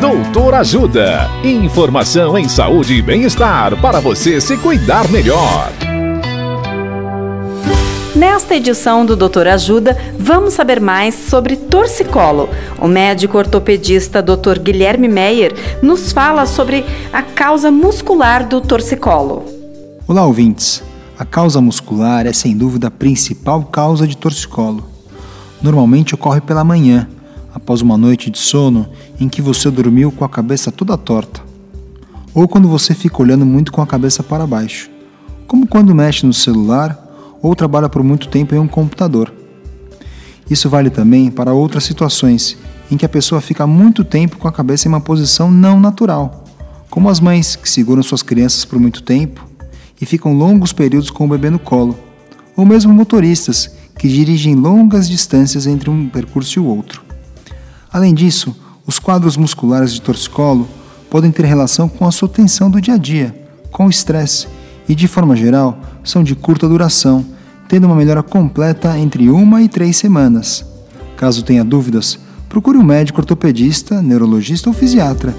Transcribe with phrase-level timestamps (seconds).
[0.00, 1.28] Doutor Ajuda.
[1.42, 5.72] Informação em saúde e bem-estar para você se cuidar melhor.
[8.14, 12.48] Nesta edição do Doutor Ajuda, vamos saber mais sobre torcicolo.
[12.80, 14.60] O médico ortopedista Dr.
[14.60, 19.44] Guilherme Meyer nos fala sobre a causa muscular do torcicolo.
[20.06, 20.80] Olá, ouvintes.
[21.18, 24.84] A causa muscular é sem dúvida a principal causa de torcicolo.
[25.60, 27.08] Normalmente ocorre pela manhã
[27.58, 28.88] após uma noite de sono
[29.20, 31.42] em que você dormiu com a cabeça toda torta,
[32.34, 34.88] ou quando você fica olhando muito com a cabeça para baixo,
[35.46, 37.06] como quando mexe no celular
[37.42, 39.32] ou trabalha por muito tempo em um computador.
[40.48, 42.56] Isso vale também para outras situações
[42.90, 46.44] em que a pessoa fica muito tempo com a cabeça em uma posição não natural,
[46.88, 49.46] como as mães que seguram suas crianças por muito tempo
[50.00, 51.98] e ficam longos períodos com o bebê no colo,
[52.56, 57.07] ou mesmo motoristas que dirigem longas distâncias entre um percurso e o outro.
[57.92, 58.54] Além disso,
[58.86, 60.68] os quadros musculares de torcicolo
[61.10, 63.34] podem ter relação com a sua tensão do dia a dia,
[63.70, 64.46] com o estresse
[64.88, 67.24] e, de forma geral, são de curta duração,
[67.68, 70.64] tendo uma melhora completa entre uma e três semanas.
[71.16, 75.34] Caso tenha dúvidas, procure um médico ortopedista, neurologista ou fisiatra.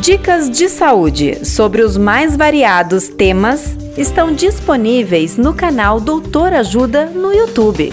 [0.00, 7.32] Dicas de saúde sobre os mais variados temas estão disponíveis no canal Doutor Ajuda no
[7.32, 7.92] YouTube.